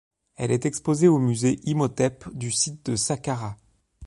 Elle 0.35 0.49
est 0.49 0.65
exposée 0.65 1.07
au 1.07 1.19
Musée 1.19 1.59
Imhotep 1.69 2.27
du 2.33 2.49
site 2.51 2.87
de 2.89 2.95
Saqqarah. 2.95 3.55